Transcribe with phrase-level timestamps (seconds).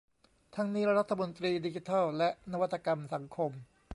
[0.55, 3.51] ทั้งนี้รัฐมนตรีดิจิทัลและนวัตกรรมสังคม